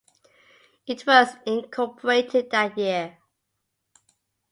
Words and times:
It 0.87 1.05
was 1.05 1.27
incorporated 1.45 2.49
that 2.49 2.75
year. 2.75 3.19